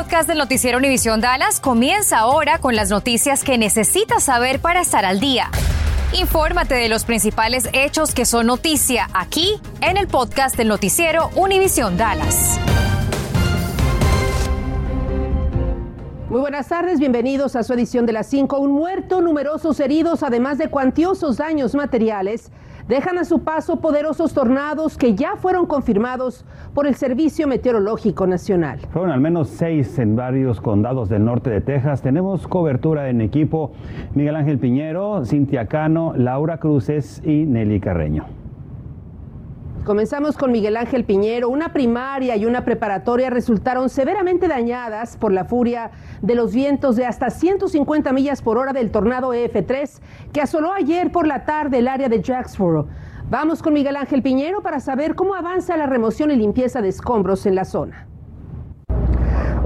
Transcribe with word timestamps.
podcast 0.00 0.26
del 0.26 0.38
noticiero 0.38 0.78
Univisión 0.78 1.20
Dallas 1.20 1.60
comienza 1.60 2.20
ahora 2.20 2.58
con 2.58 2.74
las 2.74 2.88
noticias 2.88 3.44
que 3.44 3.58
necesitas 3.58 4.22
saber 4.22 4.58
para 4.58 4.80
estar 4.80 5.04
al 5.04 5.20
día. 5.20 5.50
Infórmate 6.18 6.74
de 6.74 6.88
los 6.88 7.04
principales 7.04 7.68
hechos 7.74 8.14
que 8.14 8.24
son 8.24 8.46
noticia 8.46 9.08
aquí 9.12 9.60
en 9.82 9.98
el 9.98 10.06
podcast 10.06 10.56
del 10.56 10.68
noticiero 10.68 11.28
Univisión 11.36 11.98
Dallas. 11.98 12.58
Muy 16.30 16.40
buenas 16.40 16.68
tardes, 16.68 16.98
bienvenidos 16.98 17.54
a 17.54 17.62
su 17.62 17.74
edición 17.74 18.06
de 18.06 18.14
las 18.14 18.26
5. 18.28 18.58
Un 18.58 18.72
muerto, 18.72 19.20
numerosos 19.20 19.80
heridos, 19.80 20.22
además 20.22 20.56
de 20.56 20.68
cuantiosos 20.68 21.36
daños 21.36 21.74
materiales 21.74 22.50
dejan 22.90 23.18
a 23.18 23.24
su 23.24 23.44
paso 23.44 23.76
poderosos 23.76 24.34
tornados 24.34 24.98
que 24.98 25.14
ya 25.14 25.36
fueron 25.36 25.64
confirmados 25.64 26.44
por 26.74 26.88
el 26.88 26.96
Servicio 26.96 27.46
Meteorológico 27.46 28.26
Nacional. 28.26 28.80
Fueron 28.90 29.12
al 29.12 29.20
menos 29.20 29.48
seis 29.48 29.96
en 30.00 30.16
varios 30.16 30.60
condados 30.60 31.08
del 31.08 31.24
norte 31.24 31.50
de 31.50 31.60
Texas. 31.60 32.02
Tenemos 32.02 32.48
cobertura 32.48 33.08
en 33.08 33.20
equipo 33.20 33.72
Miguel 34.14 34.34
Ángel 34.34 34.58
Piñero, 34.58 35.24
Cintia 35.24 35.66
Cano, 35.66 36.14
Laura 36.16 36.58
Cruces 36.58 37.22
y 37.24 37.44
Nelly 37.44 37.78
Carreño. 37.78 38.39
Comenzamos 39.84 40.36
con 40.36 40.52
Miguel 40.52 40.76
Ángel 40.76 41.04
Piñero. 41.04 41.48
Una 41.48 41.72
primaria 41.72 42.36
y 42.36 42.44
una 42.44 42.66
preparatoria 42.66 43.30
resultaron 43.30 43.88
severamente 43.88 44.46
dañadas 44.46 45.16
por 45.16 45.32
la 45.32 45.46
furia 45.46 45.90
de 46.20 46.34
los 46.34 46.52
vientos 46.52 46.96
de 46.96 47.06
hasta 47.06 47.30
150 47.30 48.12
millas 48.12 48.42
por 48.42 48.58
hora 48.58 48.74
del 48.74 48.90
tornado 48.90 49.32
EF3 49.32 50.00
que 50.34 50.42
asoló 50.42 50.74
ayer 50.74 51.10
por 51.10 51.26
la 51.26 51.46
tarde 51.46 51.78
el 51.78 51.88
área 51.88 52.10
de 52.10 52.20
Jacksboro. 52.20 52.88
Vamos 53.30 53.62
con 53.62 53.72
Miguel 53.72 53.96
Ángel 53.96 54.22
Piñero 54.22 54.60
para 54.60 54.80
saber 54.80 55.14
cómo 55.14 55.34
avanza 55.34 55.78
la 55.78 55.86
remoción 55.86 56.30
y 56.30 56.36
limpieza 56.36 56.82
de 56.82 56.88
escombros 56.88 57.46
en 57.46 57.54
la 57.54 57.64
zona. 57.64 58.09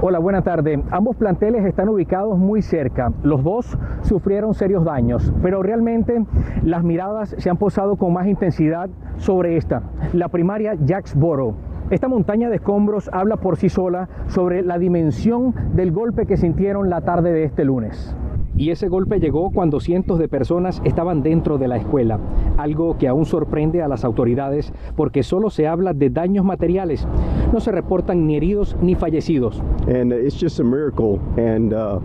Hola, 0.07 0.19
buena 0.19 0.43
tarde. 0.43 0.83
Ambos 0.91 1.15
planteles 1.15 1.65
están 1.65 1.89
ubicados 1.89 2.37
muy 2.37 2.61
cerca. 2.61 3.11
Los 3.23 3.43
dos 3.43 3.75
sufrieron 4.03 4.53
serios 4.53 4.85
daños, 4.85 5.33
pero 5.41 5.63
realmente 5.63 6.23
las 6.61 6.83
miradas 6.83 7.33
se 7.39 7.49
han 7.49 7.57
posado 7.57 7.95
con 7.95 8.13
más 8.13 8.27
intensidad 8.27 8.87
sobre 9.17 9.57
esta, 9.57 9.81
la 10.13 10.27
primaria 10.27 10.75
Jacksboro. 10.75 11.55
Esta 11.89 12.07
montaña 12.07 12.51
de 12.51 12.57
escombros 12.57 13.09
habla 13.13 13.37
por 13.37 13.57
sí 13.57 13.67
sola 13.67 14.07
sobre 14.27 14.61
la 14.61 14.77
dimensión 14.77 15.55
del 15.73 15.91
golpe 15.91 16.27
que 16.27 16.37
sintieron 16.37 16.91
la 16.91 17.01
tarde 17.01 17.33
de 17.33 17.43
este 17.43 17.65
lunes. 17.65 18.15
Y 18.57 18.69
ese 18.69 18.87
golpe 18.87 19.19
llegó 19.19 19.51
cuando 19.51 19.79
cientos 19.79 20.17
de 20.17 20.29
personas 20.29 20.81
estaban 20.85 21.21
dentro 21.23 21.57
de 21.57 21.67
la 21.67 21.77
escuela, 21.77 22.19
algo 22.57 22.97
que 22.97 23.07
aún 23.07 23.25
sorprende 23.25 23.81
a 23.81 23.87
las 23.87 24.05
autoridades 24.05 24.71
porque 24.95 25.23
solo 25.23 25.49
se 25.49 25.67
habla 25.67 25.93
de 25.93 26.09
daños 26.09 26.45
materiales. 26.45 27.05
No 27.51 27.59
se 27.59 27.71
reportan 27.71 28.25
ni 28.25 28.37
heridos 28.37 28.77
ni 28.81 28.95
fallecidos. 28.95 29.61
And 29.87 30.13
it's 30.13 30.39
just 30.39 30.59
a 30.59 30.63
miracle 30.63 31.19
and 31.37 31.73
uh. 31.73 31.99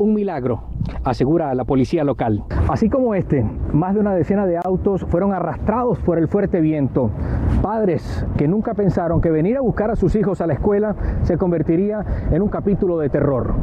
Un 0.00 0.14
milagro, 0.14 0.62
asegura 1.02 1.52
la 1.56 1.64
policía 1.64 2.04
local. 2.04 2.44
Así 2.68 2.88
como 2.88 3.16
este, 3.16 3.44
más 3.72 3.94
de 3.94 4.00
una 4.00 4.14
decena 4.14 4.46
de 4.46 4.56
autos 4.56 5.04
fueron 5.04 5.32
arrastrados 5.32 5.98
por 5.98 6.18
el 6.18 6.28
fuerte 6.28 6.60
viento. 6.60 7.10
Padres 7.62 8.24
que 8.36 8.46
nunca 8.46 8.74
pensaron 8.74 9.20
que 9.20 9.32
venir 9.32 9.56
a 9.56 9.60
buscar 9.60 9.90
a 9.90 9.96
sus 9.96 10.14
hijos 10.14 10.40
a 10.40 10.46
la 10.46 10.52
escuela 10.52 10.94
se 11.22 11.36
convertiría 11.36 12.06
en 12.30 12.42
un 12.42 12.48
capítulo 12.48 12.96
de 12.98 13.08
terror. 13.08 13.56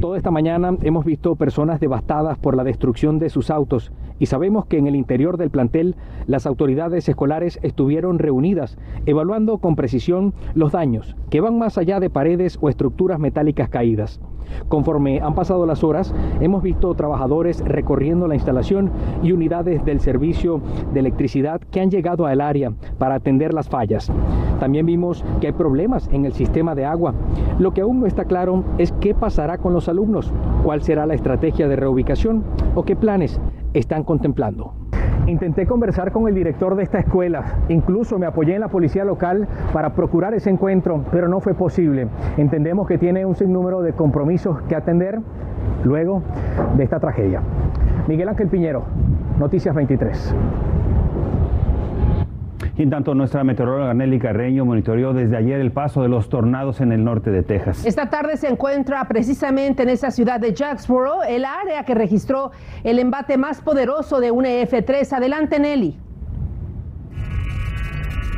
Toda 0.00 0.18
esta 0.18 0.30
mañana 0.30 0.76
hemos 0.82 1.06
visto 1.06 1.36
personas 1.36 1.80
devastadas 1.80 2.36
por 2.38 2.56
la 2.56 2.64
destrucción 2.64 3.18
de 3.18 3.30
sus 3.30 3.50
autos 3.50 3.90
y 4.18 4.26
sabemos 4.26 4.66
que 4.66 4.76
en 4.76 4.86
el 4.86 4.96
interior 4.96 5.38
del 5.38 5.48
plantel 5.48 5.96
las 6.26 6.44
autoridades 6.44 7.08
escolares 7.08 7.58
estuvieron 7.62 8.18
reunidas 8.18 8.76
evaluando 9.06 9.56
con 9.58 9.76
precisión 9.76 10.34
los 10.52 10.72
daños 10.72 11.16
que 11.30 11.40
van 11.40 11.58
más 11.58 11.78
allá 11.78 12.00
de 12.00 12.10
paredes 12.10 12.58
o 12.60 12.68
estructuras 12.68 13.18
metálicas 13.18 13.70
caídas. 13.70 14.20
Conforme 14.68 15.20
han 15.20 15.34
pasado 15.34 15.66
las 15.66 15.84
horas, 15.84 16.14
hemos 16.40 16.62
visto 16.62 16.94
trabajadores 16.94 17.62
recorriendo 17.64 18.28
la 18.28 18.34
instalación 18.34 18.90
y 19.22 19.32
unidades 19.32 19.84
del 19.84 20.00
servicio 20.00 20.60
de 20.92 21.00
electricidad 21.00 21.60
que 21.60 21.80
han 21.80 21.90
llegado 21.90 22.26
al 22.26 22.40
área 22.40 22.72
para 22.98 23.16
atender 23.16 23.54
las 23.54 23.68
fallas. 23.68 24.10
También 24.58 24.86
vimos 24.86 25.24
que 25.40 25.48
hay 25.48 25.52
problemas 25.52 26.08
en 26.12 26.24
el 26.24 26.32
sistema 26.32 26.74
de 26.74 26.84
agua. 26.84 27.14
Lo 27.58 27.72
que 27.72 27.80
aún 27.80 28.00
no 28.00 28.06
está 28.06 28.24
claro 28.24 28.64
es 28.78 28.92
qué 29.00 29.14
pasará 29.14 29.58
con 29.58 29.72
los 29.72 29.88
alumnos, 29.88 30.32
cuál 30.64 30.82
será 30.82 31.06
la 31.06 31.14
estrategia 31.14 31.68
de 31.68 31.76
reubicación 31.76 32.44
o 32.74 32.84
qué 32.84 32.96
planes 32.96 33.40
están 33.72 34.04
contemplando. 34.04 34.79
Intenté 35.30 35.64
conversar 35.64 36.10
con 36.10 36.26
el 36.26 36.34
director 36.34 36.74
de 36.74 36.82
esta 36.82 36.98
escuela, 36.98 37.44
incluso 37.68 38.18
me 38.18 38.26
apoyé 38.26 38.56
en 38.56 38.60
la 38.62 38.66
policía 38.66 39.04
local 39.04 39.46
para 39.72 39.94
procurar 39.94 40.34
ese 40.34 40.50
encuentro, 40.50 41.04
pero 41.12 41.28
no 41.28 41.38
fue 41.38 41.54
posible. 41.54 42.08
Entendemos 42.36 42.88
que 42.88 42.98
tiene 42.98 43.24
un 43.24 43.36
sinnúmero 43.36 43.80
de 43.80 43.92
compromisos 43.92 44.60
que 44.62 44.74
atender 44.74 45.20
luego 45.84 46.20
de 46.76 46.82
esta 46.82 46.98
tragedia. 46.98 47.42
Miguel 48.08 48.28
Ángel 48.28 48.48
Piñero, 48.48 48.82
Noticias 49.38 49.72
23. 49.72 50.34
Y 52.80 52.82
en 52.82 52.88
tanto, 52.88 53.14
nuestra 53.14 53.44
meteoróloga 53.44 53.92
Nelly 53.92 54.18
Carreño 54.18 54.64
monitoreó 54.64 55.12
desde 55.12 55.36
ayer 55.36 55.60
el 55.60 55.70
paso 55.70 56.00
de 56.00 56.08
los 56.08 56.30
tornados 56.30 56.80
en 56.80 56.92
el 56.92 57.04
norte 57.04 57.30
de 57.30 57.42
Texas. 57.42 57.84
Esta 57.84 58.08
tarde 58.08 58.38
se 58.38 58.48
encuentra 58.48 59.06
precisamente 59.06 59.82
en 59.82 59.90
esa 59.90 60.10
ciudad 60.10 60.40
de 60.40 60.54
Jacksboro, 60.54 61.22
el 61.22 61.44
área 61.44 61.84
que 61.84 61.94
registró 61.94 62.52
el 62.82 62.98
embate 62.98 63.36
más 63.36 63.60
poderoso 63.60 64.18
de 64.18 64.30
un 64.30 64.46
EF3. 64.46 65.12
Adelante, 65.12 65.60
Nelly 65.60 65.98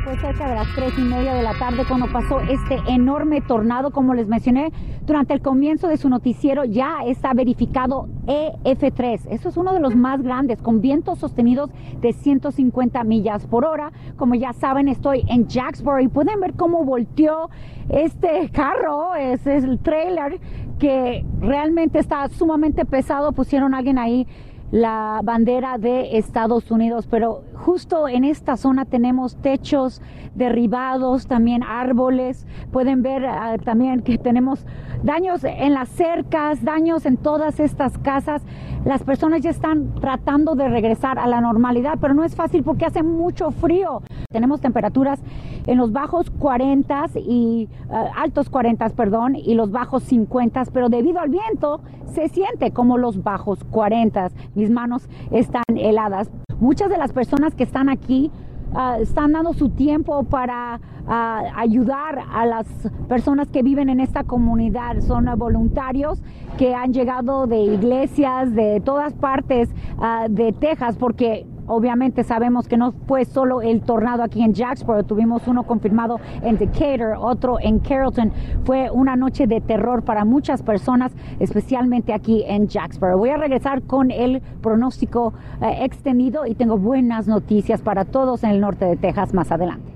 fue 0.03 0.17
cerca 0.17 0.49
de 0.49 0.55
las 0.55 0.67
tres 0.75 0.91
y 0.97 1.01
media 1.01 1.33
de 1.33 1.43
la 1.43 1.53
tarde 1.53 1.85
cuando 1.87 2.11
pasó 2.11 2.41
este 2.41 2.77
enorme 2.87 3.39
tornado. 3.41 3.91
Como 3.91 4.13
les 4.13 4.27
mencioné 4.27 4.71
durante 5.05 5.33
el 5.33 5.41
comienzo 5.41 5.87
de 5.87 5.95
su 5.95 6.09
noticiero, 6.09 6.65
ya 6.65 7.03
está 7.05 7.33
verificado 7.33 8.09
EF3. 8.27 9.27
Eso 9.29 9.49
es 9.49 9.57
uno 9.57 9.73
de 9.73 9.79
los 9.79 9.95
más 9.95 10.21
grandes, 10.21 10.61
con 10.61 10.81
vientos 10.81 11.19
sostenidos 11.19 11.69
de 12.01 12.11
150 12.11 13.03
millas 13.05 13.45
por 13.47 13.63
hora. 13.63 13.91
Como 14.17 14.35
ya 14.35 14.51
saben, 14.51 14.89
estoy 14.89 15.23
en 15.29 15.47
Jacksboro 15.47 16.01
y 16.01 16.09
pueden 16.09 16.39
ver 16.41 16.53
cómo 16.53 16.83
volteó 16.83 17.49
este 17.87 18.49
carro, 18.51 19.15
es 19.15 19.47
el 19.47 19.79
trailer 19.79 20.39
que 20.79 21.25
realmente 21.39 21.99
está 21.99 22.27
sumamente 22.27 22.83
pesado. 22.83 23.31
Pusieron 23.31 23.73
a 23.73 23.77
alguien 23.77 23.97
ahí 23.97 24.27
la 24.73 25.21
bandera 25.23 25.77
de 25.77 26.17
Estados 26.17 26.71
Unidos, 26.71 27.07
pero 27.09 27.43
justo 27.63 28.09
en 28.09 28.25
esta 28.25 28.57
zona 28.57 28.83
tenemos 28.83 29.37
techos 29.37 30.01
derribados, 30.35 31.27
también 31.27 31.63
árboles, 31.63 32.45
pueden 32.71 33.01
ver 33.01 33.25
ah, 33.25 33.55
también 33.63 34.01
que 34.01 34.17
tenemos 34.17 34.65
daños 35.01 35.43
en 35.43 35.73
las 35.73 35.87
cercas, 35.89 36.63
daños 36.63 37.05
en 37.05 37.17
todas 37.17 37.59
estas 37.59 37.97
casas. 37.97 38.41
Las 38.83 39.03
personas 39.03 39.41
ya 39.41 39.49
están 39.49 39.95
tratando 39.95 40.55
de 40.55 40.67
regresar 40.67 41.17
a 41.17 41.25
la 41.27 41.39
normalidad, 41.39 41.97
pero 42.01 42.13
no 42.13 42.25
es 42.25 42.35
fácil 42.35 42.63
porque 42.63 42.85
hace 42.85 43.01
mucho 43.01 43.51
frío. 43.51 44.01
Tenemos 44.29 44.59
temperaturas 44.59 45.21
en 45.65 45.77
los 45.77 45.93
bajos 45.93 46.29
40 46.31 47.05
y 47.15 47.69
ah, 47.89 48.11
altos 48.17 48.49
40, 48.49 48.89
perdón, 48.89 49.35
y 49.37 49.55
los 49.55 49.71
bajos 49.71 50.03
50, 50.03 50.63
pero 50.73 50.89
debido 50.89 51.19
al 51.19 51.29
viento 51.29 51.81
se 52.07 52.27
siente 52.27 52.71
como 52.71 52.97
los 52.97 53.23
bajos 53.23 53.63
40 53.63 54.31
mis 54.53 54.69
manos 54.69 55.07
están 55.31 55.63
heladas. 55.75 56.29
Muchas 56.59 56.89
de 56.89 56.97
las 56.97 57.13
personas 57.13 57.55
que 57.55 57.63
están 57.63 57.89
aquí 57.89 58.31
ah, 58.75 58.97
están 58.99 59.33
dando 59.33 59.53
su 59.53 59.69
tiempo 59.69 60.23
para 60.23 60.79
ah, 61.07 61.43
ayudar 61.55 62.19
a 62.31 62.45
las 62.45 62.67
personas 63.07 63.49
que 63.49 63.63
viven 63.63 63.89
en 63.89 63.99
esta 63.99 64.23
comunidad. 64.23 65.01
Son 65.01 65.25
voluntarios 65.37 66.21
que 66.57 66.75
han 66.75 66.93
llegado 66.93 67.47
de 67.47 67.57
iglesias 67.57 68.53
de 68.53 68.81
todas 68.83 69.13
partes 69.13 69.69
ah, 69.99 70.27
de 70.29 70.53
Texas 70.53 70.95
porque 70.97 71.45
Obviamente 71.67 72.23
sabemos 72.23 72.67
que 72.67 72.77
no 72.77 72.91
fue 72.91 73.25
solo 73.25 73.61
el 73.61 73.81
tornado 73.81 74.23
aquí 74.23 74.43
en 74.43 74.53
Jacksboro, 74.53 75.03
tuvimos 75.03 75.47
uno 75.47 75.63
confirmado 75.63 76.19
en 76.41 76.57
Decatur, 76.57 77.15
otro 77.17 77.57
en 77.61 77.79
Carrollton. 77.79 78.31
Fue 78.65 78.89
una 78.91 79.15
noche 79.15 79.47
de 79.47 79.61
terror 79.61 80.03
para 80.03 80.25
muchas 80.25 80.61
personas, 80.61 81.15
especialmente 81.39 82.13
aquí 82.13 82.43
en 82.45 82.67
Jacksboro. 82.67 83.17
Voy 83.17 83.29
a 83.29 83.37
regresar 83.37 83.83
con 83.83 84.11
el 84.11 84.41
pronóstico 84.61 85.33
eh, 85.61 85.85
extendido 85.85 86.45
y 86.45 86.55
tengo 86.55 86.77
buenas 86.77 87.27
noticias 87.27 87.81
para 87.81 88.05
todos 88.05 88.43
en 88.43 88.51
el 88.51 88.61
norte 88.61 88.85
de 88.85 88.97
Texas 88.97 89.33
más 89.33 89.51
adelante. 89.51 89.93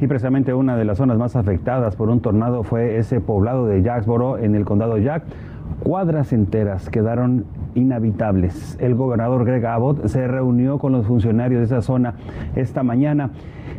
Y 0.00 0.06
precisamente 0.06 0.52
una 0.54 0.76
de 0.76 0.84
las 0.84 0.98
zonas 0.98 1.18
más 1.18 1.36
afectadas 1.36 1.96
por 1.96 2.10
un 2.10 2.20
tornado 2.20 2.62
fue 2.62 2.98
ese 2.98 3.20
poblado 3.20 3.66
de 3.66 3.82
Jacksboro 3.82 4.38
en 4.38 4.54
el 4.54 4.64
condado 4.64 4.98
Jack. 4.98 5.24
Cuadras 5.84 6.32
enteras 6.32 6.88
quedaron 6.88 7.44
inhabitables. 7.74 8.78
El 8.80 8.94
gobernador 8.94 9.44
Greg 9.44 9.66
Abbott 9.66 10.06
se 10.06 10.26
reunió 10.26 10.78
con 10.78 10.92
los 10.92 11.06
funcionarios 11.06 11.60
de 11.60 11.66
esa 11.66 11.82
zona 11.82 12.14
esta 12.56 12.82
mañana 12.82 13.32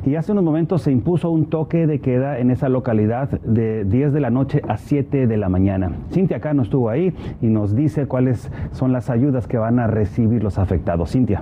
y 0.05 0.13
hace 0.13 0.31
unos 0.31 0.43
momentos 0.43 0.83
se 0.83 0.91
impuso 0.91 1.31
un 1.31 1.47
toque 1.47 1.87
de 1.87 2.01
queda 2.01 2.37
en 2.37 2.51
esa 2.51 2.69
localidad 2.69 3.41
de 3.41 3.85
10 3.85 4.13
de 4.13 4.19
la 4.19 4.29
noche 4.29 4.61
a 4.67 4.77
7 4.77 5.25
de 5.25 5.37
la 5.37 5.49
mañana. 5.49 5.93
Cintia 6.11 6.39
Cano 6.41 6.61
estuvo 6.61 6.91
ahí 6.91 7.11
y 7.41 7.47
nos 7.47 7.75
dice 7.75 8.05
cuáles 8.05 8.51
son 8.71 8.91
las 8.93 9.09
ayudas 9.09 9.47
que 9.47 9.57
van 9.57 9.79
a 9.79 9.87
recibir 9.87 10.43
los 10.43 10.59
afectados. 10.59 11.09
Cintia 11.09 11.41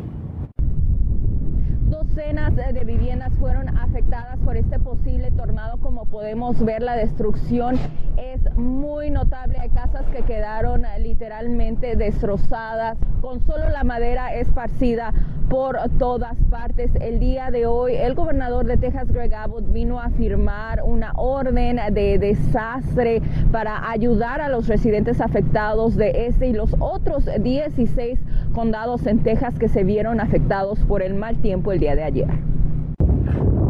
de 2.74 2.83
viviendas 2.83 3.33
fueron 3.39 3.69
afectadas 3.77 4.38
por 4.39 4.57
este 4.57 4.77
posible 4.77 5.31
tornado. 5.31 5.77
Como 5.77 6.06
podemos 6.06 6.63
ver, 6.63 6.81
la 6.81 6.95
destrucción 6.95 7.75
es 7.75 8.12
muy 8.56 9.10
notable. 9.10 9.57
Hay 9.60 9.69
casas 9.69 10.04
que 10.16 10.24
quedaron 10.24 10.84
literalmente 11.00 11.95
destrozadas, 11.95 12.98
con 13.22 13.45
solo 13.45 13.69
la 13.69 13.84
madera 13.84 14.34
esparcida 14.34 15.13
por 15.50 15.78
todas 16.00 16.36
partes. 16.50 16.92
El 17.00 17.19
día 17.19 17.51
de 17.51 17.66
hoy, 17.66 17.95
el 17.95 18.16
gobernador 18.16 18.66
de 18.66 18.78
Texas, 18.78 19.12
Greg 19.12 19.34
Abbott, 19.34 19.72
vino 19.72 20.00
a 20.00 20.10
firmar 20.10 20.81
una 20.84 21.12
orden 21.16 21.80
de 21.94 22.18
desastre 22.18 23.22
para 23.51 23.90
ayudar 23.90 24.42
a 24.42 24.50
los 24.50 24.68
residentes 24.68 25.22
afectados 25.22 25.96
de 25.96 26.28
este 26.28 26.48
y 26.48 26.54
los 26.54 26.75
otros 26.80 27.30
16 27.39 28.19
condados 28.54 29.06
en 29.06 29.19
Texas 29.24 29.57
que 29.60 29.69
se 29.69 29.84
vieron 29.84 30.19
afectados 30.19 30.80
por 30.80 31.01
el 31.01 31.13
mal 31.13 31.38
tiempo 31.38 31.72
el 31.72 31.80
día 31.80 31.96
de 31.96 32.04
ayer. 32.04 32.54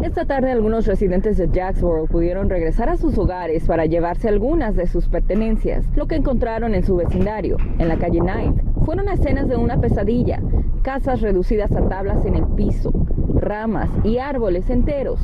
Esta 0.04 0.26
tarde 0.26 0.52
algunos 0.52 0.86
residentes 0.86 1.38
de 1.38 1.48
Jacksboro 1.50 2.08
pudieron 2.08 2.50
regresar 2.50 2.90
a 2.90 2.98
sus 2.98 3.18
hogares 3.18 3.64
para 3.66 3.86
llevarse 3.86 4.28
algunas 4.28 4.76
de 4.76 4.86
sus 4.86 5.08
pertenencias. 5.08 5.86
Lo 5.96 6.08
que 6.08 6.16
encontraron 6.16 6.76
en 6.76 6.84
su 6.84 6.98
vecindario, 6.98 7.56
en 7.80 7.88
la 7.88 7.96
calle 7.98 8.20
Ninth, 8.20 8.62
fueron 8.84 9.08
escenas 9.08 9.48
de 9.48 9.56
una 9.56 9.80
pesadilla, 9.80 10.42
casas 10.82 11.22
reducidas 11.22 11.72
a 11.72 11.88
tablas 11.88 12.26
en 12.26 12.36
el 12.36 12.46
piso, 12.48 12.92
ramas 13.36 13.90
y 14.04 14.18
árboles 14.18 14.70
enteros, 14.70 15.22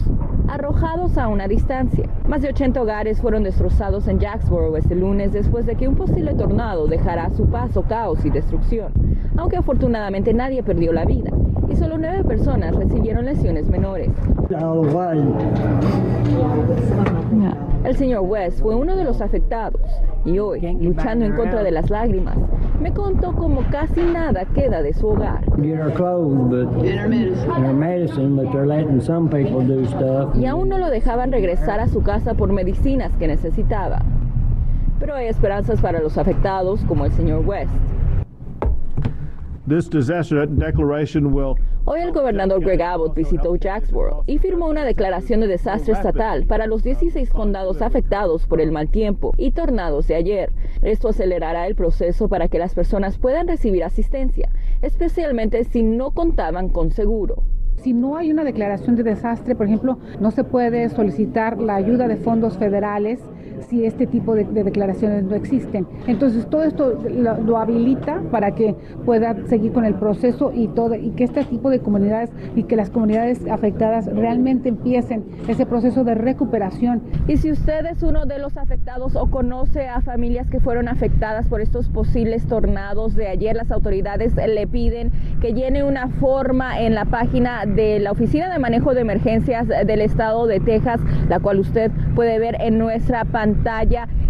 arrojados 0.50 1.18
a 1.18 1.28
una 1.28 1.48
distancia. 1.48 2.10
Más 2.28 2.42
de 2.42 2.50
80 2.50 2.82
hogares 2.82 3.22
fueron 3.22 3.44
destrozados 3.44 4.08
en 4.08 4.20
Jacksboro 4.20 4.76
este 4.78 4.96
lunes 4.96 5.32
después 5.32 5.66
de 5.66 5.76
que 5.76 5.88
un 5.88 5.96
posible 5.96 6.34
tornado 6.34 6.88
dejara 6.88 7.26
a 7.26 7.34
su 7.34 7.46
paso 7.48 7.84
caos 7.84 8.26
y 8.26 8.30
destrucción, 8.30 8.92
aunque 9.38 9.58
afortunadamente 9.58 10.34
nadie 10.34 10.64
perdió 10.64 10.92
la 10.92 11.06
vida 11.06 11.32
y 11.70 11.76
solo 11.76 11.98
nueve 11.98 12.24
personas 12.24 12.76
recibieron 12.76 13.26
lesiones 13.26 13.68
menores. 13.70 14.10
El 17.84 17.96
señor 17.96 18.22
West 18.22 18.62
fue 18.62 18.76
uno 18.76 18.96
de 18.96 19.04
los 19.04 19.22
afectados 19.22 19.82
y 20.26 20.40
hoy, 20.40 20.62
luchando 20.82 21.26
en 21.26 21.36
contra 21.36 21.64
de 21.64 21.72
las 21.72 21.90
lágrimas, 21.90 22.38
me 22.80 22.94
contó 22.94 23.34
cómo 23.34 23.64
casi 23.72 24.02
nada 24.02 24.46
queda 24.46 24.82
de 24.82 24.94
su 24.94 25.08
hogar. 25.08 25.44
Y 30.36 30.46
aún 30.46 30.70
no 30.70 30.78
lo 30.78 30.90
dejaban 30.90 31.32
regresar 31.32 31.80
a 31.80 31.88
su 31.88 32.02
casa 32.02 32.34
por 32.34 32.52
medicinas 32.52 33.12
que 33.18 33.28
necesitaba. 33.28 34.04
Pero 35.00 35.16
hay 35.16 35.28
esperanzas 35.28 35.82
para 35.82 36.00
los 36.00 36.18
afectados 36.18 36.82
como 36.86 37.06
el 37.06 37.12
señor 37.12 37.46
West. 37.46 37.72
Hoy 41.86 42.00
el 42.00 42.12
gobernador 42.12 42.60
Greg 42.60 42.82
Abbott 42.82 43.14
visitó 43.16 43.56
Jacksboro 43.56 44.24
y 44.26 44.40
firmó 44.40 44.68
una 44.68 44.84
declaración 44.84 45.42
de 45.42 45.48
desastre 45.48 45.94
estatal 45.94 46.48
para 46.48 46.66
los 46.66 46.82
16 46.82 47.30
condados 47.30 47.84
afectados 47.84 48.48
por 48.48 48.62
el 48.62 48.72
mal 48.72 48.90
tiempo 48.90 49.32
y 49.38 49.52
tornados 49.52 50.08
de 50.08 50.16
ayer. 50.16 50.52
Esto 50.82 51.10
acelerará 51.10 51.68
el 51.68 51.76
proceso 51.76 52.28
para 52.28 52.48
que 52.48 52.58
las 52.58 52.74
personas 52.74 53.20
puedan 53.20 53.48
recibir 53.48 53.84
asistencia, 53.84 54.50
especialmente 54.82 55.64
si 55.66 55.84
no 55.84 56.10
contaban 56.12 56.70
con 56.70 56.90
seguro. 56.90 57.44
Si 57.76 57.94
no 57.94 58.18
hay 58.18 58.32
una 58.32 58.44
declaración 58.44 58.96
de 58.96 59.04
desastre, 59.04 59.56
por 59.56 59.68
ejemplo, 59.68 60.00
no 60.20 60.32
se 60.32 60.44
puede 60.44 60.90
solicitar 60.90 61.60
la 61.60 61.76
ayuda 61.76 62.08
de 62.08 62.18
fondos 62.18 62.58
federales 62.58 63.20
si 63.70 63.86
este 63.86 64.08
tipo 64.08 64.36
de, 64.36 64.46
declaraciones 64.46 65.24
no 65.24 65.36
existen. 65.36 65.88
Entonces 66.08 66.48
todo 66.50 66.64
esto 66.64 67.02
lo, 67.10 67.58
habilita 67.58 68.22
para 68.32 68.56
que 68.56 68.76
pueda 69.06 69.36
seguir 69.48 69.74
con 69.74 69.86
el 69.86 69.96
proceso 69.96 70.52
y 70.54 70.68
todo 70.70 70.96
y 70.96 71.12
que 71.12 71.26
este 71.26 71.44
tipo 71.44 71.70
de 71.70 71.80
comunidades 71.80 72.32
y 72.56 72.64
que 72.64 72.76
las 72.76 72.90
comunidades 72.90 73.46
afectadas 73.50 74.06
realmente 74.08 74.70
empiecen 74.70 75.26
ese 75.48 75.66
proceso 75.66 76.04
de 76.04 76.16
recuperación. 76.16 77.02
Y 77.28 77.38
si 77.38 77.52
usted 77.52 77.86
es 77.86 78.04
uno 78.04 78.26
de 78.26 78.40
los 78.40 78.58
afectados 78.58 79.16
o 79.16 79.30
conoce 79.30 79.88
a 79.88 80.02
familias 80.02 80.50
que 80.50 80.60
fueron 80.60 80.88
afectadas 80.88 81.48
por 81.48 81.62
estos 81.62 81.90
posibles 81.90 82.48
tornados 82.48 83.16
de 83.16 83.28
ayer, 83.28 83.56
las 83.56 83.72
autoridades 83.72 84.34
le 84.36 84.68
piden 84.68 85.12
que 85.42 85.54
llene 85.54 85.84
una 85.84 86.08
forma 86.08 86.80
en 86.80 86.96
la 86.96 87.06
página 87.06 87.66
de 87.66 88.00
la 88.00 88.12
Oficina 88.12 88.52
de 88.52 88.60
Manejo 88.60 88.94
de 88.94 89.02
Emergencias 89.02 89.68
del 89.68 90.02
Estado 90.02 90.48
de 90.48 90.60
Texas, 90.60 91.00
la 91.28 91.40
cual 91.40 91.60
usted 91.60 91.92
puede 92.16 92.40
ver 92.40 92.58
en 92.60 92.78
nuestra 92.78 93.26
pantalla. 93.26 93.49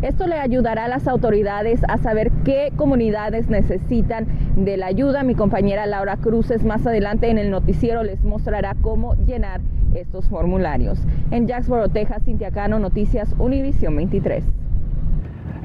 Esto 0.02 0.28
le 0.28 0.36
ayudará 0.36 0.86
a 0.86 0.88
las 0.88 1.08
autoridades 1.08 1.82
a 1.88 1.98
saber 1.98 2.32
qué 2.46 2.72
comunidades 2.76 3.50
necesitan 3.50 4.28
de 4.56 4.78
la 4.78 4.88
ayuda. 4.88 5.24
Mi 5.24 5.36
compañera 5.36 5.86
Laura 5.86 6.18
Cruces 6.18 6.64
más 6.64 6.86
adelante 6.88 7.30
en 7.30 7.38
el 7.38 7.52
noticiero 7.52 8.04
les 8.04 8.24
mostrará 8.24 8.76
cómo 8.82 9.16
llenar 9.26 9.62
estos 9.94 10.30
formularios. 10.30 11.00
En 11.32 11.48
Jacksboro, 11.48 11.90
Texas, 11.90 12.24
Cintia 12.24 12.52
Cano, 12.52 12.80
Noticias 12.80 13.36
Univisión 13.40 13.96
23. 13.96 14.44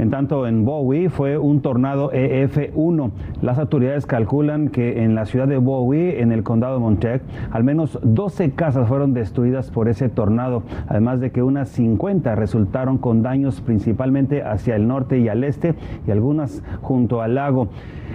En 0.05 0.11
tanto, 0.11 0.47
en 0.47 0.67
Bowie 0.67 1.09
fue 1.09 1.39
un 1.39 1.63
tornado 1.63 2.13
EF1. 2.13 3.11
Las 3.41 3.59
autoridades 3.59 4.05
calculan 4.05 4.69
que 4.69 5.03
en 5.03 5.15
la 5.15 5.25
ciudad 5.25 5.49
de 5.49 5.57
Bowie, 5.57 6.21
en 6.21 6.31
el 6.31 6.43
condado 6.43 6.75
de 6.75 6.81
Montague, 6.81 7.23
al 7.51 7.65
menos 7.65 7.99
12 8.03 8.51
casas 8.51 8.87
fueron 8.87 9.15
destruidas 9.15 9.71
por 9.71 9.89
ese 9.89 10.11
tornado, 10.11 10.63
además 10.89 11.21
de 11.21 11.31
que 11.31 11.43
unas 11.43 11.71
50 11.71 12.35
resultaron 12.35 12.99
con 12.99 13.23
daños 13.23 13.63
principalmente 13.63 14.43
hacia 14.43 14.77
el 14.77 14.87
norte 14.87 15.21
y 15.21 15.29
al 15.29 15.43
este 15.43 15.75
y 16.07 16.11
algunas 16.11 16.63
junto 16.83 17.23
al 17.23 17.37
lago. 17.37 17.71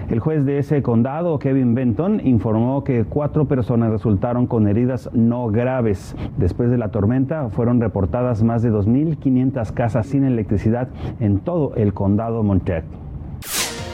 El 0.09 0.19
juez 0.19 0.44
de 0.44 0.57
ese 0.57 0.81
condado, 0.81 1.38
Kevin 1.38 1.75
Benton, 1.75 2.19
informó 2.25 2.83
que 2.83 3.03
cuatro 3.03 3.45
personas 3.45 3.92
resultaron 3.92 4.47
con 4.47 4.68
heridas 4.68 5.09
no 5.13 5.50
graves. 5.50 6.15
Después 6.38 6.71
de 6.71 6.80
la 6.80 6.89
tormenta 6.89 7.50
fueron 7.50 7.80
reportadas 7.80 8.42
más 8.42 8.63
de 8.63 8.71
2.500 8.71 9.71
casas 9.71 10.07
sin 10.07 10.24
electricidad 10.24 10.88
en 11.19 11.39
todo 11.39 11.75
el 11.81 11.93
condado 11.93 12.43
Montague. 12.43 12.87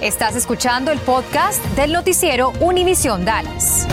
Estás 0.02 0.36
escuchando 0.36 0.92
el 0.92 1.00
podcast 1.00 1.64
del 1.76 1.94
noticiero 1.94 2.52
Univisión 2.60 3.26
Dallas. 3.26 3.88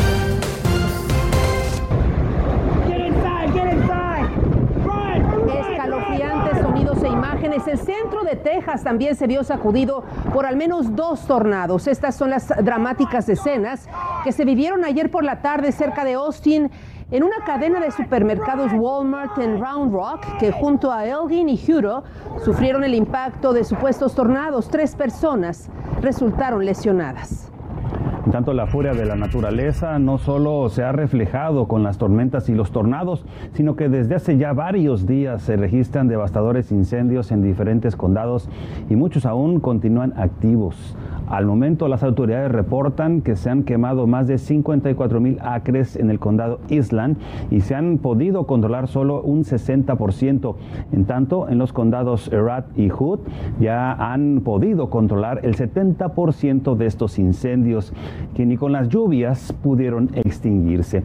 imágenes, 7.12 7.66
el 7.66 7.78
centro 7.78 8.22
de 8.24 8.36
Texas 8.36 8.84
también 8.84 9.16
se 9.16 9.26
vio 9.26 9.44
sacudido 9.44 10.04
por 10.32 10.46
al 10.46 10.56
menos 10.56 10.94
dos 10.94 11.26
tornados. 11.26 11.86
Estas 11.86 12.14
son 12.14 12.30
las 12.30 12.48
dramáticas 12.48 13.28
escenas 13.28 13.88
que 14.24 14.32
se 14.32 14.44
vivieron 14.44 14.84
ayer 14.84 15.10
por 15.10 15.24
la 15.24 15.40
tarde 15.42 15.72
cerca 15.72 16.04
de 16.04 16.14
Austin 16.14 16.70
en 17.12 17.22
una 17.22 17.44
cadena 17.44 17.78
de 17.78 17.90
supermercados 17.90 18.72
Walmart 18.72 19.38
en 19.38 19.60
Round 19.60 19.92
Rock 19.92 20.38
que 20.40 20.50
junto 20.50 20.90
a 20.90 21.06
Elgin 21.06 21.48
y 21.50 21.60
Huro 21.68 22.02
sufrieron 22.42 22.84
el 22.84 22.94
impacto 22.94 23.52
de 23.52 23.64
supuestos 23.64 24.14
tornados. 24.14 24.68
Tres 24.68 24.96
personas 24.96 25.68
resultaron 26.00 26.64
lesionadas. 26.64 27.52
Tanto 28.30 28.54
la 28.54 28.66
furia 28.66 28.94
de 28.94 29.04
la 29.04 29.16
naturaleza 29.16 29.98
no 29.98 30.16
solo 30.16 30.68
se 30.70 30.82
ha 30.84 30.92
reflejado 30.92 31.68
con 31.68 31.82
las 31.82 31.98
tormentas 31.98 32.48
y 32.48 32.54
los 32.54 32.70
tornados, 32.70 33.26
sino 33.52 33.76
que 33.76 33.90
desde 33.90 34.14
hace 34.14 34.38
ya 34.38 34.54
varios 34.54 35.06
días 35.06 35.42
se 35.42 35.56
registran 35.56 36.08
devastadores 36.08 36.72
incendios 36.72 37.30
en 37.30 37.42
diferentes 37.42 37.94
condados 37.94 38.48
y 38.88 38.96
muchos 38.96 39.26
aún 39.26 39.60
continúan 39.60 40.14
activos. 40.16 40.96
Al 41.28 41.46
momento 41.46 41.88
las 41.88 42.02
autoridades 42.02 42.50
reportan 42.50 43.22
que 43.22 43.36
se 43.36 43.50
han 43.50 43.62
quemado 43.62 44.06
más 44.06 44.26
de 44.26 44.38
54 44.38 45.20
mil 45.20 45.38
acres 45.40 45.96
en 45.96 46.10
el 46.10 46.18
condado 46.18 46.60
Island 46.68 47.16
y 47.50 47.60
se 47.60 47.74
han 47.74 47.98
podido 47.98 48.46
controlar 48.46 48.88
solo 48.88 49.22
un 49.22 49.44
60%. 49.44 50.54
En 50.92 51.04
tanto, 51.04 51.48
en 51.48 51.58
los 51.58 51.72
condados 51.72 52.32
Erat 52.32 52.66
y 52.76 52.88
Hood 52.88 53.20
ya 53.60 53.92
han 53.92 54.42
podido 54.44 54.90
controlar 54.90 55.40
el 55.42 55.56
70% 55.56 56.76
de 56.76 56.86
estos 56.86 57.18
incendios 57.18 57.92
que 58.34 58.46
ni 58.46 58.56
con 58.56 58.72
las 58.72 58.88
lluvias 58.88 59.52
pudieron 59.62 60.10
extinguirse. 60.14 61.02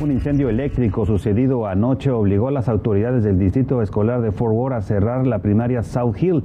Un 0.00 0.12
incendio 0.12 0.48
eléctrico 0.48 1.04
sucedido 1.06 1.66
anoche 1.66 2.12
obligó 2.12 2.46
a 2.46 2.52
las 2.52 2.68
autoridades 2.68 3.24
del 3.24 3.36
distrito 3.36 3.82
escolar 3.82 4.20
de 4.20 4.30
Fort 4.30 4.54
Worth 4.54 4.76
a 4.76 4.80
cerrar 4.80 5.26
la 5.26 5.40
primaria 5.40 5.82
South 5.82 6.14
Hill. 6.20 6.44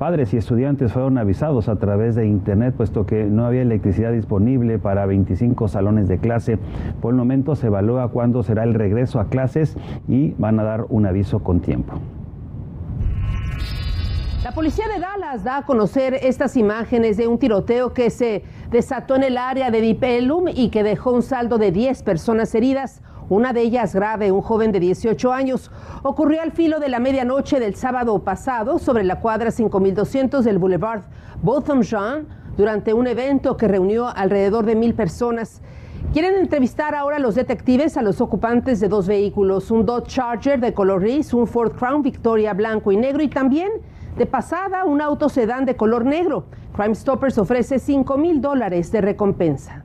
Padres 0.00 0.34
y 0.34 0.36
estudiantes 0.36 0.92
fueron 0.92 1.16
avisados 1.16 1.68
a 1.68 1.76
través 1.76 2.16
de 2.16 2.26
internet 2.26 2.74
puesto 2.76 3.06
que 3.06 3.26
no 3.26 3.46
había 3.46 3.62
electricidad 3.62 4.10
disponible 4.10 4.80
para 4.80 5.06
25 5.06 5.68
salones 5.68 6.08
de 6.08 6.18
clase. 6.18 6.58
Por 7.00 7.12
el 7.12 7.18
momento 7.18 7.54
se 7.54 7.68
evalúa 7.68 8.08
cuándo 8.08 8.42
será 8.42 8.64
el 8.64 8.74
regreso 8.74 9.20
a 9.20 9.26
clases 9.26 9.76
y 10.08 10.34
van 10.36 10.58
a 10.58 10.64
dar 10.64 10.86
un 10.88 11.06
aviso 11.06 11.38
con 11.38 11.60
tiempo. 11.60 12.00
La 14.48 14.54
policía 14.54 14.88
de 14.88 14.98
Dallas 14.98 15.44
da 15.44 15.58
a 15.58 15.66
conocer 15.66 16.14
estas 16.22 16.56
imágenes 16.56 17.18
de 17.18 17.28
un 17.28 17.38
tiroteo 17.38 17.92
que 17.92 18.08
se 18.08 18.44
desató 18.70 19.14
en 19.14 19.24
el 19.24 19.36
área 19.36 19.70
de 19.70 19.82
Dipelum 19.82 20.46
y 20.48 20.70
que 20.70 20.82
dejó 20.82 21.12
un 21.12 21.20
saldo 21.20 21.58
de 21.58 21.70
10 21.70 22.02
personas 22.02 22.54
heridas, 22.54 23.02
una 23.28 23.52
de 23.52 23.60
ellas 23.60 23.94
grave, 23.94 24.32
un 24.32 24.40
joven 24.40 24.72
de 24.72 24.80
18 24.80 25.34
años. 25.34 25.70
Ocurrió 26.02 26.40
al 26.40 26.52
filo 26.52 26.80
de 26.80 26.88
la 26.88 26.98
medianoche 26.98 27.60
del 27.60 27.74
sábado 27.74 28.24
pasado 28.24 28.78
sobre 28.78 29.04
la 29.04 29.20
cuadra 29.20 29.50
5200 29.50 30.42
del 30.42 30.56
Boulevard 30.56 31.02
Botham 31.42 31.82
Jean 31.82 32.26
durante 32.56 32.94
un 32.94 33.06
evento 33.06 33.58
que 33.58 33.68
reunió 33.68 34.08
alrededor 34.08 34.64
de 34.64 34.76
mil 34.76 34.94
personas. 34.94 35.60
Quieren 36.14 36.36
entrevistar 36.36 36.94
ahora 36.94 37.16
a 37.16 37.20
los 37.20 37.34
detectives 37.34 37.98
a 37.98 38.02
los 38.02 38.22
ocupantes 38.22 38.80
de 38.80 38.88
dos 38.88 39.08
vehículos, 39.08 39.70
un 39.70 39.84
Dodge 39.84 40.08
Charger 40.08 40.58
de 40.58 40.72
color 40.72 41.02
gris, 41.02 41.34
un 41.34 41.46
Ford 41.46 41.72
Crown 41.72 42.00
Victoria 42.00 42.54
blanco 42.54 42.92
y 42.92 42.96
negro 42.96 43.22
y 43.22 43.28
también 43.28 43.70
de 44.16 44.26
pasada, 44.26 44.84
un 44.84 45.00
auto 45.00 45.28
sedán 45.28 45.64
de 45.64 45.76
color 45.76 46.04
negro. 46.04 46.46
Crime 46.74 46.94
Stoppers 46.94 47.38
ofrece 47.38 47.78
5 47.78 48.16
mil 48.16 48.40
dólares 48.40 48.90
de 48.92 49.00
recompensa. 49.00 49.84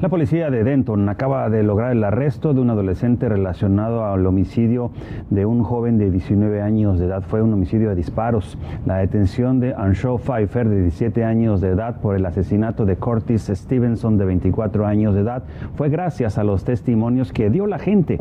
La 0.00 0.08
policía 0.08 0.50
de 0.50 0.64
Denton 0.64 1.08
acaba 1.08 1.48
de 1.48 1.62
lograr 1.62 1.92
el 1.92 2.02
arresto 2.04 2.54
de 2.54 2.60
un 2.60 2.70
adolescente 2.70 3.28
relacionado 3.28 4.04
al 4.04 4.26
homicidio 4.26 4.90
de 5.30 5.46
un 5.46 5.62
joven 5.62 5.98
de 5.98 6.10
19 6.10 6.60
años 6.60 6.98
de 6.98 7.06
edad. 7.06 7.22
Fue 7.22 7.42
un 7.42 7.52
homicidio 7.52 7.88
de 7.90 7.94
disparos. 7.94 8.58
La 8.84 8.98
detención 8.98 9.60
de 9.60 9.74
Anshaw 9.74 10.18
Pfeiffer, 10.18 10.68
de 10.68 10.82
17 10.82 11.24
años 11.24 11.60
de 11.60 11.68
edad, 11.70 12.00
por 12.00 12.16
el 12.16 12.26
asesinato 12.26 12.84
de 12.84 12.96
Curtis 12.96 13.50
Stevenson, 13.52 14.18
de 14.18 14.24
24 14.24 14.86
años 14.86 15.14
de 15.14 15.20
edad, 15.20 15.44
fue 15.76 15.88
gracias 15.88 16.38
a 16.38 16.44
los 16.44 16.64
testimonios 16.64 17.32
que 17.32 17.50
dio 17.50 17.66
la 17.66 17.78
gente. 17.78 18.18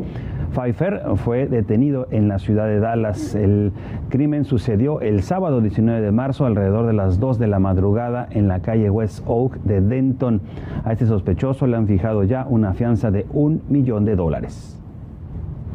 Pfeiffer 0.53 1.01
fue 1.15 1.47
detenido 1.47 2.07
en 2.11 2.27
la 2.27 2.37
ciudad 2.37 2.65
de 2.67 2.79
Dallas. 2.79 3.35
El 3.35 3.71
crimen 4.09 4.43
sucedió 4.43 4.99
el 4.99 5.23
sábado 5.23 5.61
19 5.61 6.01
de 6.01 6.11
marzo 6.11 6.45
alrededor 6.45 6.87
de 6.87 6.93
las 6.93 7.19
2 7.19 7.39
de 7.39 7.47
la 7.47 7.59
madrugada 7.59 8.27
en 8.31 8.47
la 8.47 8.59
calle 8.59 8.89
West 8.89 9.23
Oak 9.27 9.61
de 9.63 9.79
Denton. 9.81 10.41
A 10.83 10.91
este 10.91 11.05
sospechoso 11.05 11.50
le 11.61 11.77
han 11.77 11.87
fijado 11.87 12.23
ya 12.23 12.45
una 12.49 12.73
fianza 12.73 13.11
de 13.11 13.25
un 13.33 13.61
millón 13.69 14.05
de 14.05 14.15
dólares. 14.15 14.77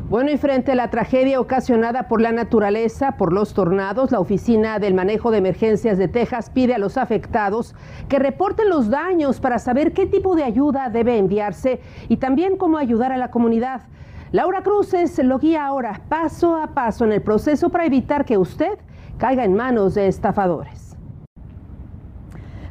Bueno, 0.09 0.31
y 0.31 0.37
frente 0.37 0.71
a 0.71 0.77
la 0.77 0.89
tragedia 0.89 1.41
ocasionada 1.41 2.07
por 2.07 2.21
la 2.21 2.31
naturaleza, 2.31 3.17
por 3.17 3.33
los 3.33 3.55
tornados, 3.55 4.13
la 4.13 4.21
Oficina 4.21 4.79
del 4.79 4.95
Manejo 4.95 5.33
de 5.33 5.39
Emergencias 5.39 5.99
de 5.99 6.07
Texas 6.07 6.49
pide 6.49 6.75
a 6.75 6.79
los 6.79 6.97
afectados 6.97 7.75
que 8.09 8.21
reporten 8.21 8.69
los 8.69 8.89
daños 8.89 9.41
para 9.41 9.59
saber 9.59 9.93
qué 9.93 10.07
tipo 10.07 10.37
de 10.37 10.45
ayuda 10.45 10.91
debe 10.91 11.19
enviarse 11.19 11.81
y 12.09 12.19
también 12.19 12.57
cómo 12.57 12.79
ayudar 12.79 13.11
a 13.11 13.17
la 13.17 13.33
comunidad. 13.33 13.83
Laura 14.31 14.63
Cruces 14.63 15.19
lo 15.25 15.41
guía 15.41 15.67
ahora 15.67 16.01
paso 16.09 16.55
a 16.55 16.69
paso 16.69 17.05
en 17.05 17.11
el 17.11 17.23
proceso 17.23 17.71
para 17.71 17.87
evitar 17.87 18.25
que 18.25 18.39
usted 18.39 18.79
caiga 19.19 19.45
en 19.45 19.55
manos 19.55 19.95
de 19.95 20.07
estafadores. 20.07 20.86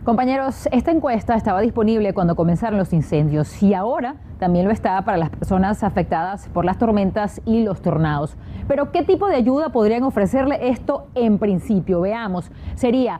Compañeros, 0.06 0.70
esta 0.72 0.92
encuesta 0.92 1.34
estaba 1.36 1.62
disponible 1.62 2.14
cuando 2.14 2.36
comenzaron 2.36 2.78
los 2.78 2.94
incendios 2.94 3.64
y 3.64 3.74
ahora 3.74 4.18
también 4.38 4.66
lo 4.66 4.72
está 4.72 5.04
para 5.04 5.18
las 5.18 5.32
personas 5.32 5.84
afectadas 5.84 6.48
por 6.50 6.64
las 6.64 6.78
tormentas 6.78 7.42
y 7.44 7.64
los 7.64 7.82
tornados. 7.82 8.38
Pero 8.68 8.92
¿qué 8.92 9.02
tipo 9.02 9.28
de 9.28 9.38
ayuda 9.38 9.70
podrían 9.70 10.04
ofrecerle 10.04 10.70
esto 10.70 11.08
en 11.16 11.40
principio? 11.40 12.02
Veamos, 12.02 12.52
sería 12.76 13.20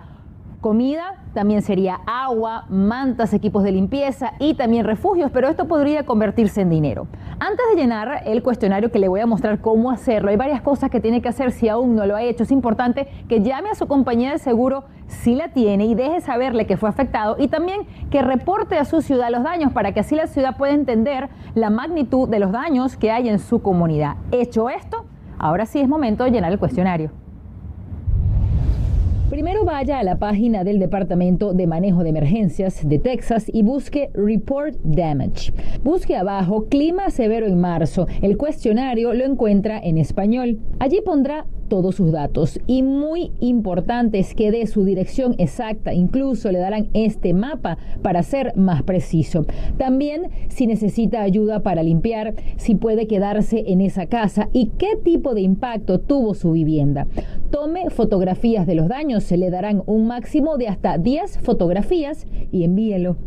comida, 0.66 1.18
también 1.36 1.62
sería 1.62 2.00
agua, 2.08 2.66
mantas, 2.70 3.36
equipos 3.36 3.62
de 3.62 3.72
limpieza 3.72 4.32
y 4.40 4.56
también 4.56 4.84
refugios, 4.84 5.30
pero 5.32 5.48
esto 5.48 5.68
podría 5.68 6.08
convertirse 6.08 6.62
en 6.62 6.72
dinero. 6.72 7.06
Antes 7.40 7.64
de 7.70 7.80
llenar 7.80 8.24
el 8.26 8.42
cuestionario 8.42 8.90
que 8.92 8.98
le 8.98 9.08
voy 9.08 9.20
a 9.20 9.28
mostrar 9.28 9.62
cómo 9.62 9.92
hacerlo, 9.92 10.32
hay 10.32 10.38
varias 10.38 10.64
cosas 10.64 10.90
que 10.90 11.00
tiene 11.00 11.22
que 11.22 11.30
hacer 11.30 11.52
si 11.52 11.70
aún 11.70 11.96
no 11.96 12.08
lo 12.08 12.16
ha 12.16 12.24
hecho. 12.24 12.42
Es 12.42 12.52
importante 12.52 13.08
que 13.30 13.44
llame 13.44 13.70
a 13.70 13.76
su 13.76 13.86
compañía 13.86 14.32
de 14.32 14.40
seguro 14.40 14.86
si 15.06 15.36
la 15.36 15.50
tiene 15.50 15.86
y 15.86 15.94
deje 15.94 16.20
saberle 16.22 16.66
que 16.66 16.78
fue 16.78 16.90
afectado 16.90 17.36
y 17.38 17.48
también 17.48 17.82
que 18.10 18.24
reporte 18.24 18.80
a 18.80 18.86
su 18.86 19.04
ciudad 19.04 19.30
los 19.30 19.44
daños 19.44 19.72
para 19.72 19.92
que 19.92 20.00
así 20.00 20.16
la 20.16 20.26
ciudad 20.26 20.58
pueda 20.58 20.74
entender 20.74 21.30
la 21.54 21.70
magnitud 21.70 22.28
de 22.28 22.40
los 22.40 22.52
daños 22.52 22.98
que 22.98 23.12
hay 23.12 23.30
en 23.30 23.38
su 23.38 23.62
comunidad. 23.62 24.16
Hecho 24.32 24.72
esto, 24.72 25.06
ahora 25.38 25.68
sí 25.68 25.80
es 25.80 25.88
momento 25.88 26.24
de 26.24 26.32
llenar 26.32 26.52
el 26.52 26.58
cuestionario. 26.58 27.12
Primero 29.30 29.66
vaya 29.66 29.98
a 29.98 30.04
la 30.04 30.20
página 30.20 30.64
del 30.64 30.78
Departamento 30.78 31.54
de 31.54 31.66
Manejo 31.66 32.04
de 32.04 32.10
Emergencias 32.10 32.88
de 32.88 33.00
Texas 33.00 33.46
y 33.52 33.64
busque 33.64 34.12
Report 34.14 34.76
Damage. 34.84 35.52
Busque 35.84 36.16
abajo 36.16 36.68
Clima 36.70 37.10
Severo 37.10 37.48
en 37.48 37.60
marzo. 37.60 38.08
El 38.22 38.38
cuestionario 38.38 39.14
lo 39.14 39.26
encuentra 39.26 39.80
en 39.80 39.98
español. 39.98 40.60
Allí 40.80 41.02
pondrá 41.04 41.48
todos 41.68 41.96
sus 41.96 42.12
datos 42.12 42.60
y 42.68 42.84
muy 42.84 43.32
importante 43.40 44.20
es 44.20 44.34
que 44.34 44.52
dé 44.52 44.66
su 44.68 44.84
dirección 44.84 45.36
exacta, 45.38 45.94
incluso 45.94 46.52
le 46.52 46.60
darán 46.60 46.88
este 46.94 47.34
mapa 47.34 47.78
para 48.02 48.24
ser 48.24 48.56
más 48.56 48.84
preciso. 48.84 49.46
También 49.78 50.30
si 50.50 50.68
necesita 50.68 51.22
ayuda 51.22 51.62
para 51.62 51.84
limpiar, 51.84 52.36
si 52.58 52.76
puede 52.76 53.08
quedarse 53.08 53.64
en 53.68 53.82
esa 53.82 54.06
casa 54.06 54.50
y 54.54 54.68
qué 54.78 54.96
tipo 55.04 55.34
de 55.34 55.42
impacto 55.42 56.00
tuvo 56.00 56.34
su 56.34 56.52
vivienda. 56.52 57.08
Tome 57.52 57.90
fotografías 57.90 58.66
de 58.66 58.76
los 58.76 58.88
daños, 58.88 59.24
se 59.24 59.38
le 59.38 59.50
darán 59.50 59.84
un 59.86 60.08
máximo 60.08 60.58
de 60.58 60.68
hasta 60.68 60.98
10 60.98 61.40
fotografías 61.40 62.26
y 62.52 62.64
envíelo. 62.64 63.18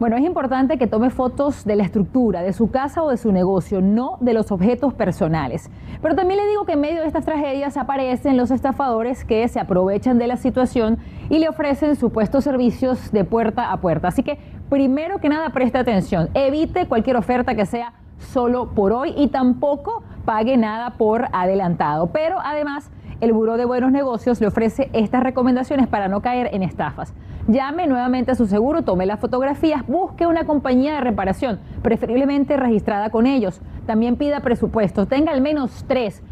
Bueno, 0.00 0.16
es 0.16 0.24
importante 0.24 0.78
que 0.78 0.86
tome 0.86 1.10
fotos 1.10 1.66
de 1.66 1.76
la 1.76 1.82
estructura, 1.82 2.40
de 2.40 2.54
su 2.54 2.70
casa 2.70 3.02
o 3.02 3.10
de 3.10 3.18
su 3.18 3.32
negocio, 3.32 3.82
no 3.82 4.16
de 4.22 4.32
los 4.32 4.50
objetos 4.50 4.94
personales. 4.94 5.70
Pero 6.00 6.16
también 6.16 6.40
le 6.40 6.48
digo 6.48 6.64
que 6.64 6.72
en 6.72 6.80
medio 6.80 7.02
de 7.02 7.06
estas 7.06 7.26
tragedias 7.26 7.76
aparecen 7.76 8.38
los 8.38 8.50
estafadores 8.50 9.26
que 9.26 9.46
se 9.46 9.60
aprovechan 9.60 10.16
de 10.16 10.26
la 10.26 10.38
situación 10.38 10.96
y 11.28 11.38
le 11.38 11.50
ofrecen 11.50 11.96
supuestos 11.96 12.44
servicios 12.44 13.12
de 13.12 13.24
puerta 13.24 13.70
a 13.72 13.82
puerta. 13.82 14.08
Así 14.08 14.22
que 14.22 14.38
primero 14.70 15.18
que 15.18 15.28
nada 15.28 15.50
preste 15.50 15.76
atención, 15.76 16.30
evite 16.32 16.86
cualquier 16.86 17.16
oferta 17.16 17.54
que 17.54 17.66
sea 17.66 17.92
solo 18.16 18.70
por 18.70 18.94
hoy 18.94 19.12
y 19.14 19.28
tampoco 19.28 20.02
pague 20.24 20.56
nada 20.56 20.94
por 20.96 21.26
adelantado. 21.30 22.06
Pero 22.06 22.38
además 22.42 22.90
el 23.20 23.32
Buró 23.32 23.56
de 23.56 23.64
Buenos 23.64 23.92
Negocios 23.92 24.40
le 24.40 24.46
ofrece 24.46 24.90
estas 24.92 25.22
recomendaciones 25.22 25.88
para 25.88 26.08
no 26.08 26.22
caer 26.22 26.50
en 26.52 26.62
estafas. 26.62 27.12
Llame 27.48 27.86
nuevamente 27.86 28.30
a 28.30 28.34
su 28.34 28.46
seguro, 28.46 28.82
tome 28.82 29.06
las 29.06 29.20
fotografías, 29.20 29.86
busque 29.86 30.26
una 30.26 30.44
compañía 30.44 30.94
de 30.94 31.00
reparación, 31.00 31.60
preferiblemente 31.82 32.56
registrada 32.56 33.10
con 33.10 33.26
ellos. 33.26 33.60
También 33.86 34.16
pida 34.16 34.40
presupuestos, 34.40 35.08
tenga 35.08 35.32
al 35.32 35.40
menos 35.40 35.84
tres. 35.86 36.22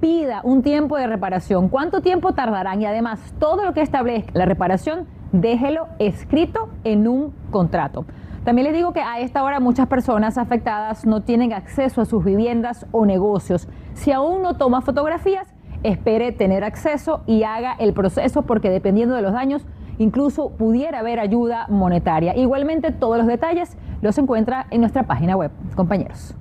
Pida 0.00 0.40
un 0.42 0.62
tiempo 0.62 0.98
de 0.98 1.06
reparación. 1.06 1.68
¿Cuánto 1.68 2.02
tiempo 2.02 2.32
tardarán? 2.32 2.82
Y 2.82 2.86
además, 2.86 3.34
todo 3.38 3.64
lo 3.64 3.72
que 3.72 3.80
establezca 3.80 4.32
la 4.34 4.44
reparación, 4.44 5.06
déjelo 5.32 5.88
escrito 5.98 6.68
en 6.84 7.08
un 7.08 7.32
contrato. 7.50 8.04
También 8.44 8.66
les 8.66 8.74
digo 8.74 8.92
que 8.92 9.00
a 9.00 9.20
esta 9.20 9.42
hora 9.42 9.60
muchas 9.60 9.86
personas 9.86 10.36
afectadas 10.36 11.06
no 11.06 11.22
tienen 11.22 11.54
acceso 11.54 12.02
a 12.02 12.04
sus 12.04 12.22
viviendas 12.22 12.84
o 12.92 13.06
negocios. 13.06 13.68
Si 13.94 14.12
aún 14.12 14.42
no 14.42 14.58
toma 14.58 14.82
fotografías, 14.82 15.53
espere 15.84 16.32
tener 16.32 16.64
acceso 16.64 17.22
y 17.26 17.44
haga 17.44 17.74
el 17.78 17.92
proceso 17.92 18.42
porque 18.42 18.70
dependiendo 18.70 19.14
de 19.14 19.22
los 19.22 19.32
daños, 19.32 19.64
incluso 19.98 20.50
pudiera 20.50 20.98
haber 20.98 21.20
ayuda 21.20 21.66
monetaria. 21.68 22.36
Igualmente, 22.36 22.90
todos 22.90 23.18
los 23.18 23.26
detalles 23.26 23.76
los 24.02 24.18
encuentra 24.18 24.66
en 24.70 24.80
nuestra 24.80 25.04
página 25.04 25.36
web, 25.36 25.52
compañeros. 25.76 26.34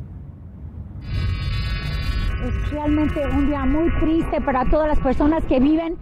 Es 2.44 2.72
realmente 2.72 3.22
un 3.28 3.48
día 3.48 3.64
muy 3.66 3.90
triste 4.00 4.42
para 4.42 4.66
todas 4.70 4.88
las 4.88 5.00
personas 5.00 5.46
que 5.46 5.60
viven 5.60 5.98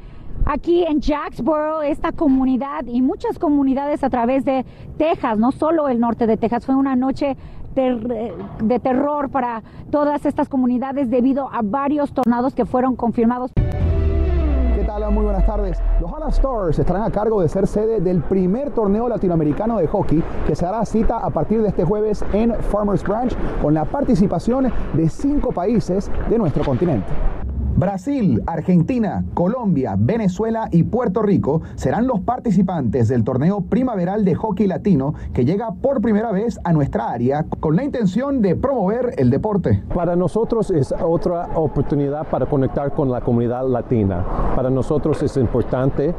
aquí 0.46 0.84
en 0.84 1.02
Jacksboro, 1.02 1.82
esta 1.82 2.12
comunidad 2.12 2.86
y 2.88 3.02
muchas 3.02 3.38
comunidades 3.38 4.04
a 4.04 4.10
través 4.10 4.44
de 4.46 4.66
Texas, 4.98 5.38
no 5.38 5.52
solo 5.52 5.88
el 5.88 6.00
norte 6.00 6.28
de 6.28 6.38
Texas. 6.38 6.66
Fue 6.66 6.76
una 6.76 6.96
noche 6.96 7.38
de 7.74 8.80
terror 8.80 9.30
para 9.30 9.64
todas 9.90 10.26
estas 10.26 10.50
comunidades 10.50 11.10
debido 11.10 11.50
a 11.52 11.62
varios 11.64 12.12
tornados 12.14 12.54
que 12.54 12.66
fueron 12.66 12.96
confirmados. 12.96 13.52
¿Qué 13.56 14.84
tal? 14.86 15.12
Muy 15.12 15.24
buenas 15.24 15.46
tardes. 15.46 15.82
Los 16.00 16.12
Dallas 16.12 16.34
Stars 16.36 16.80
estarán 16.80 17.04
a 17.04 17.12
cargo 17.12 17.42
de 17.42 17.50
ser 17.50 17.68
sede 17.68 18.02
del 18.02 18.22
primer 18.22 18.72
torneo 18.72 19.08
latinoamericano 19.08 19.78
de 19.78 19.88
hockey 19.88 20.24
que 20.48 20.56
se 20.56 20.66
hará 20.66 20.86
cita 20.86 21.18
a 21.18 21.30
partir 21.30 21.62
de 21.62 21.70
este 21.70 21.84
jueves 21.84 22.24
en 22.34 22.54
Farmers 22.56 23.04
Branch 23.04 23.36
con 23.62 23.74
la 23.74 23.86
participación 23.86 24.72
de 24.94 25.10
cinco 25.10 25.52
países 25.52 26.12
de 26.30 26.38
nuestro 26.38 26.64
continente. 26.64 27.08
Brasil, 27.82 28.44
Argentina, 28.46 29.26
Colombia, 29.34 29.96
Venezuela 29.98 30.70
y 30.72 30.84
Puerto 30.84 31.24
Rico 31.24 31.64
serán 31.74 32.06
los 32.06 32.20
participantes 32.20 33.08
del 33.08 33.24
torneo 33.24 33.62
primaveral 33.62 34.24
de 34.24 34.36
hockey 34.36 34.68
latino 34.68 35.16
que 35.34 35.46
llega 35.46 35.72
por 35.72 36.00
primera 36.00 36.32
vez 36.32 36.60
a 36.64 36.74
nuestra 36.74 37.10
área 37.10 37.48
con 37.60 37.76
la 37.76 37.84
intención 37.84 38.44
de 38.44 38.56
promover 38.56 39.16
el 39.18 39.32
deporte. 39.32 39.82
Para 39.96 40.16
nosotros 40.16 40.70
es 40.70 40.94
otra 41.04 41.50
oportunidad 41.56 42.28
para 42.28 42.46
conectar 42.46 42.94
con 42.94 43.10
la 43.10 43.22
comunidad 43.22 43.68
latina. 43.68 44.24
Para 44.56 44.70
nosotros 44.70 45.24
es 45.24 45.36
importante 45.38 46.14